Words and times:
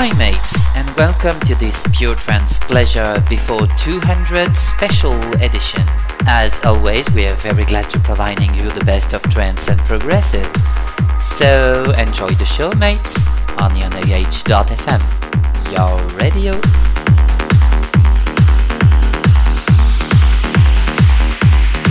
Hi 0.00 0.16
mates 0.16 0.68
and 0.76 0.88
welcome 0.94 1.40
to 1.40 1.56
this 1.56 1.84
Pure 1.92 2.14
Trance 2.14 2.60
Pleasure 2.60 3.20
Before 3.28 3.66
200 3.78 4.56
special 4.56 5.20
edition. 5.42 5.82
As 6.24 6.64
always 6.64 7.10
we 7.10 7.26
are 7.26 7.34
very 7.34 7.64
glad 7.64 7.90
to 7.90 7.98
providing 7.98 8.54
you 8.54 8.70
the 8.70 8.84
best 8.84 9.12
of 9.12 9.22
trance 9.22 9.66
and 9.66 9.76
progressive. 9.80 10.46
So 11.18 11.82
enjoy 11.98 12.28
the 12.28 12.44
show 12.44 12.70
mates 12.74 13.26
on 13.58 13.72
ionah.fm, 13.72 15.02
your 15.72 16.00
radio. 16.16 16.52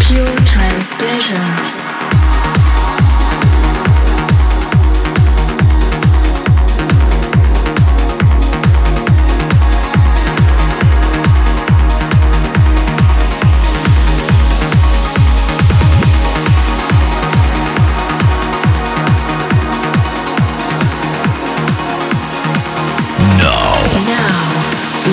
Pure 0.08 0.46
Trance 0.46 0.94
Pleasure. 0.94 1.87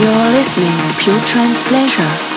You're 0.05 0.13
listening 0.13 0.69
to 0.69 0.97
Pure 0.99 1.21
Trance 1.21 1.67
Pleasure 1.67 2.34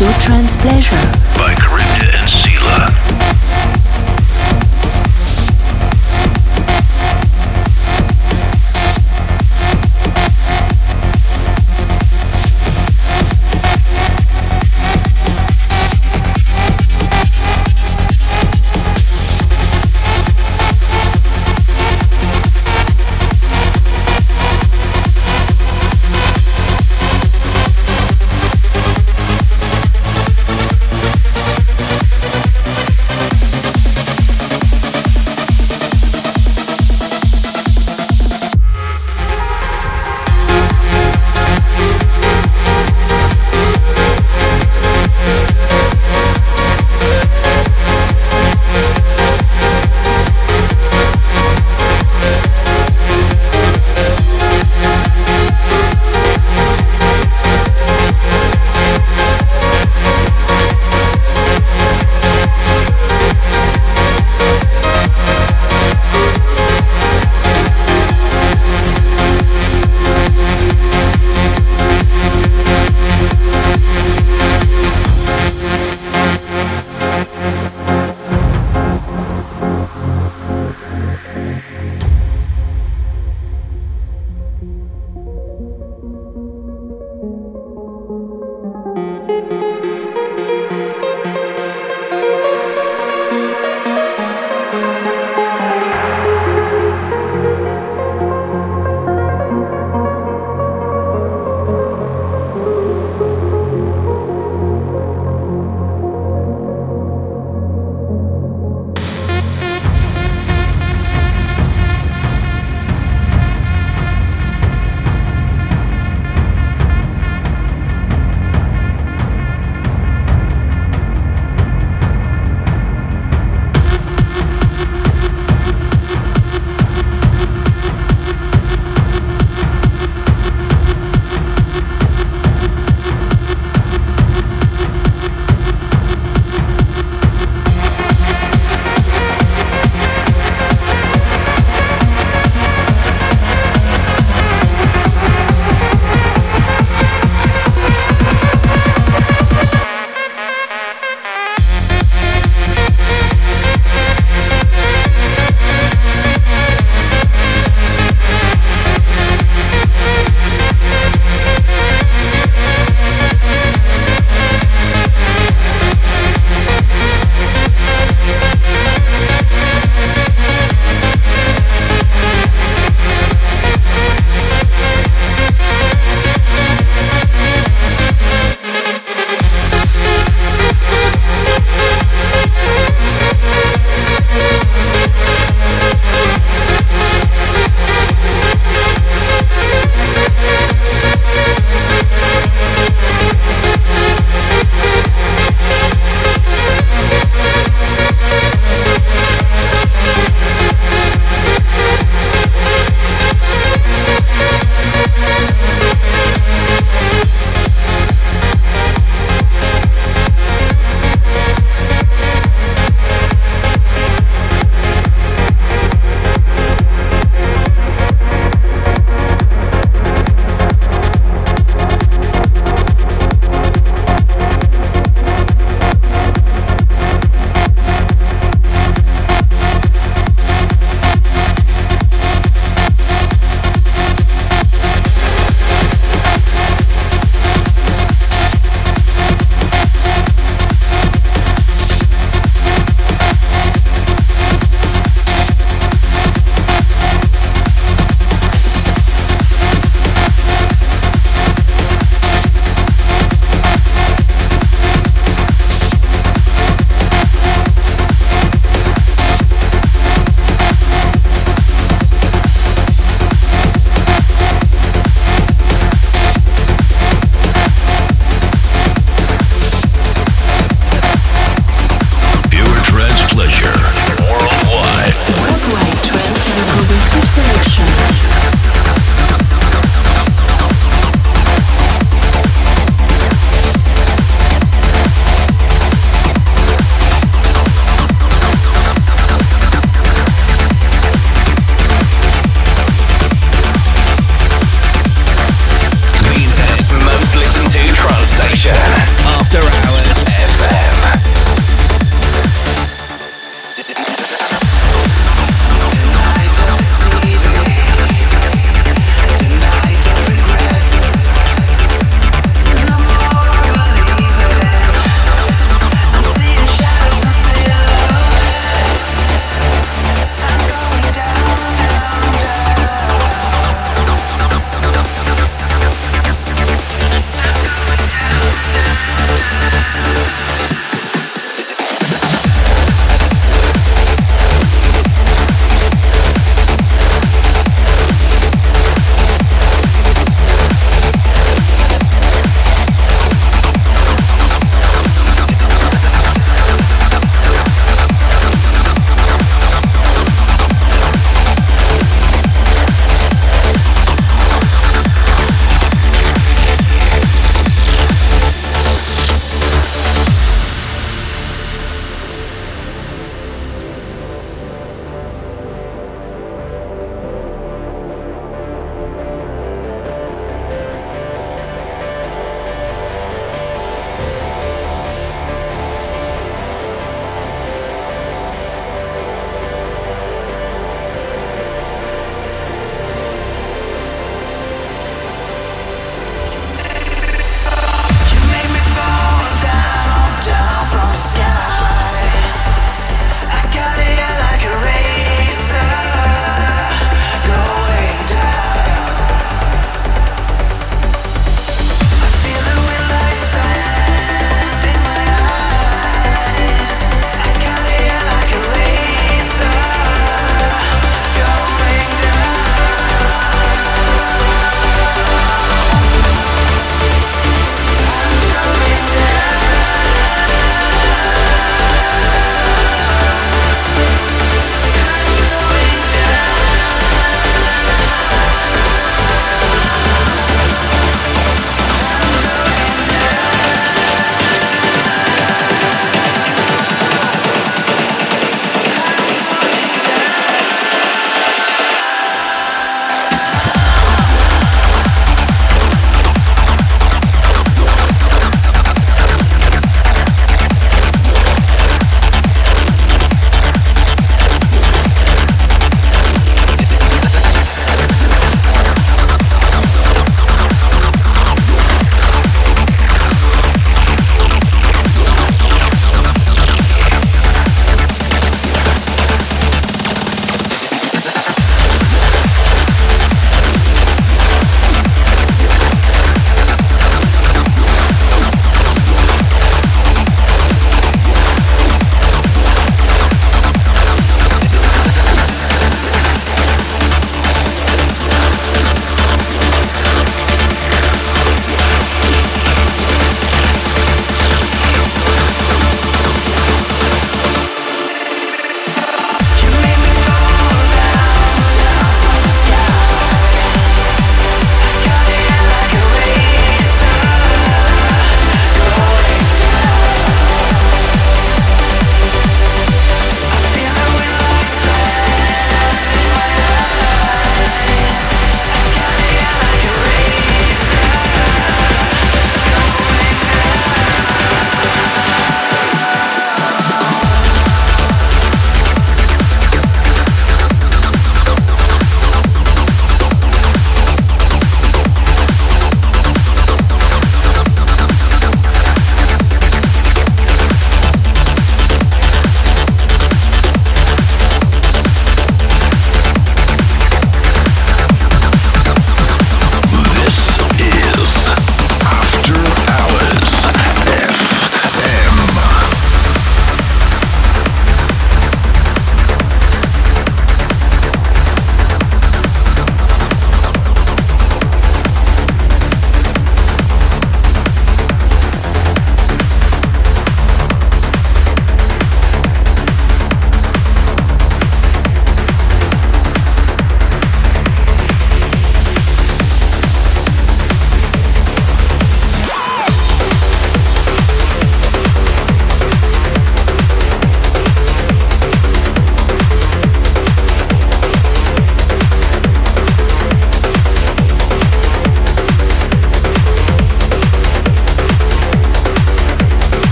pure 0.00 0.12
trance 0.14 0.56
pleasure 0.56 0.96
by 1.36 1.54
Crypta 1.56 2.08
and 2.14 2.26
Sela. 2.26 3.09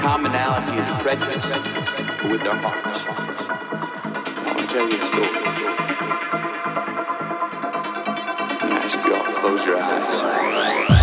commonality 0.00 0.72
and 0.72 1.00
prejudice 1.00 1.44
with 2.30 2.42
their 2.42 2.54
hearts. 2.54 3.04
I'll 4.46 4.66
tell 4.68 4.88
you 4.88 5.00
a 5.00 5.06
story. 5.06 5.28
I 8.62 8.80
ask 8.82 9.04
you 9.04 9.14
all 9.14 9.24
to 9.24 9.32
close 9.40 9.64
your 9.66 9.78
eyes. 9.78 10.99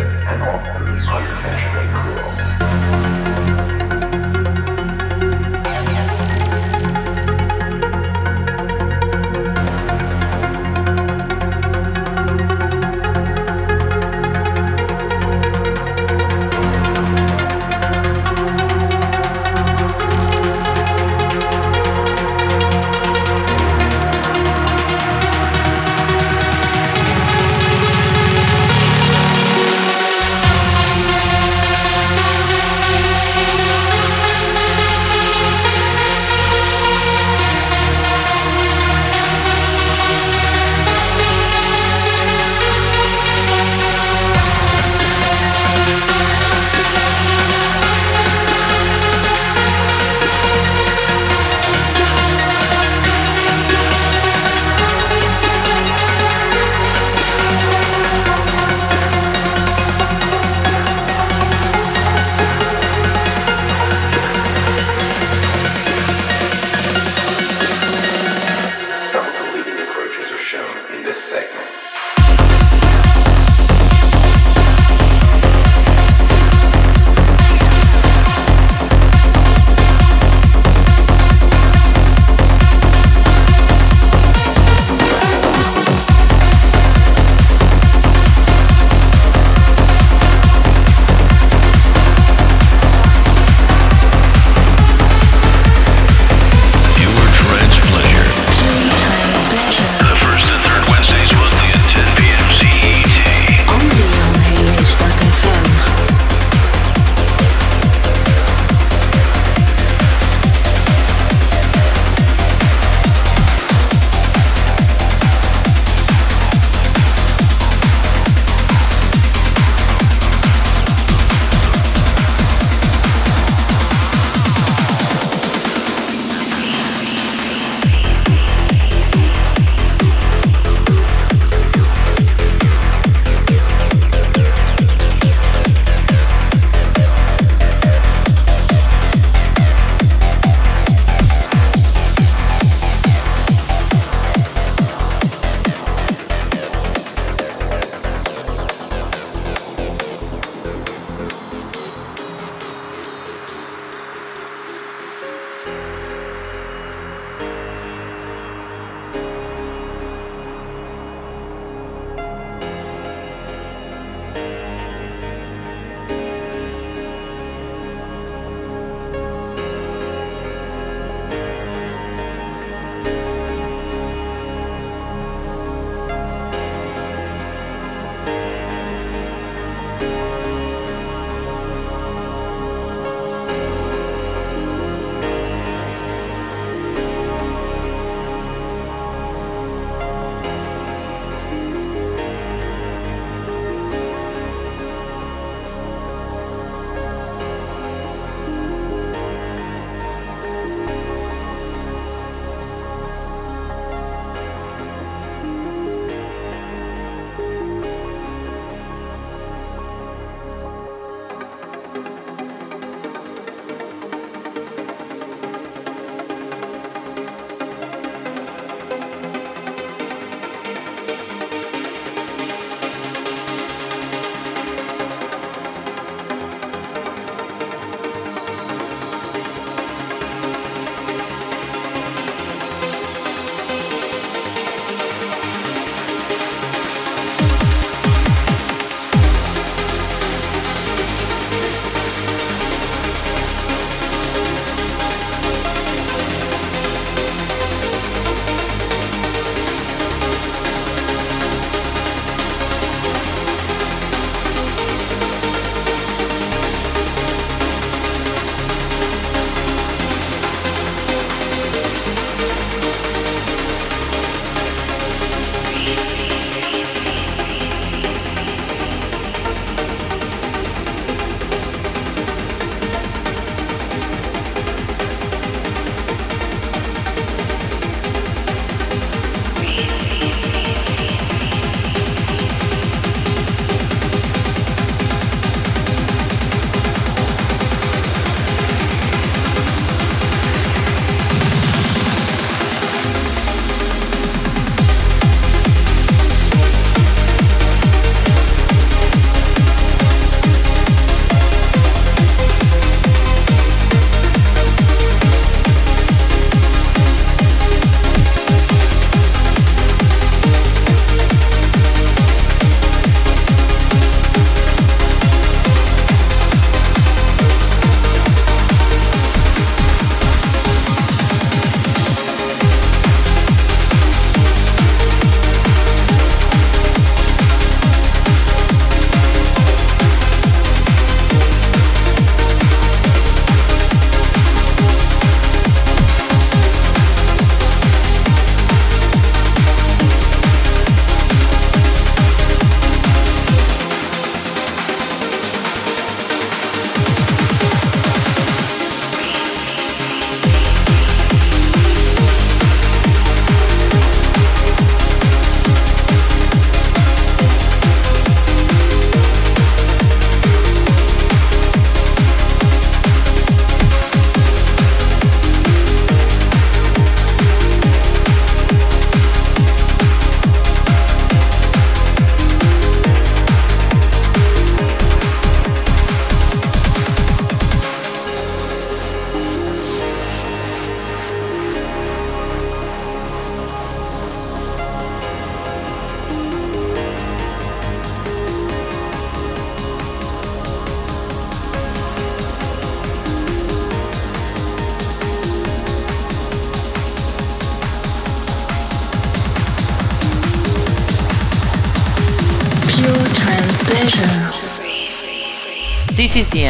and 0.00 0.42
awkward, 0.42 0.88
unfashionably 0.88 1.88
cruel. 1.88 2.53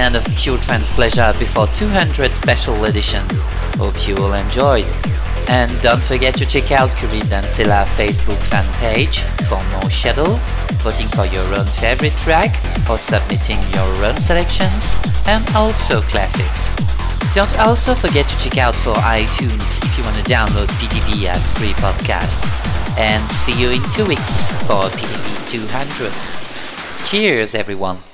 End 0.05 0.16
of 0.16 0.36
Pure 0.36 0.59
Trance 0.59 0.92
Pleasure 0.92 1.32
before 1.38 1.66
200 1.68 2.32
special 2.32 2.84
edition. 2.84 3.24
Hope 3.78 4.07
you 4.07 4.14
all 4.18 4.34
enjoyed. 4.34 4.84
And 5.48 5.72
don't 5.80 6.02
forget 6.02 6.34
to 6.34 6.44
check 6.44 6.72
out 6.72 6.94
Curie 6.98 7.20
Dancila 7.20 7.86
Facebook 7.96 8.36
fan 8.36 8.70
page 8.74 9.20
for 9.48 9.64
more 9.72 9.90
schedules, 9.90 10.52
voting 10.84 11.09
for 11.09 11.24
your 11.24 11.46
own 11.59 11.64
favorite 11.80 12.12
track, 12.18 12.52
or 12.90 12.98
submitting 12.98 13.57
your 13.72 14.05
own 14.05 14.20
selections, 14.20 14.96
and 15.26 15.42
also 15.57 16.02
classics. 16.02 16.76
Don't 17.34 17.59
also 17.59 17.94
forget 17.94 18.28
to 18.28 18.38
check 18.38 18.59
out 18.59 18.74
for 18.74 18.92
iTunes 18.96 19.82
if 19.82 19.96
you 19.96 20.05
want 20.05 20.16
to 20.16 20.30
download 20.30 20.66
PTP 20.76 21.24
as 21.28 21.50
free 21.52 21.72
podcast. 21.80 22.44
And 22.98 23.26
see 23.30 23.59
you 23.59 23.70
in 23.70 23.80
two 23.92 24.05
weeks 24.05 24.52
for 24.66 24.84
PTP 24.92 25.48
200. 25.48 27.09
Cheers, 27.09 27.55
everyone! 27.55 28.14